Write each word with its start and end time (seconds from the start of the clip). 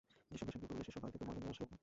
যেসব 0.29 0.45
বাসায় 0.45 0.59
গৃহকর্মী 0.61 0.75
নেই, 0.79 0.85
সেসব 0.87 1.01
বাড়ি 1.03 1.11
থেকে 1.13 1.23
ময়লা 1.27 1.39
নিয়ে 1.43 1.51
আসে 1.53 1.61
লোকমান। 1.63 1.79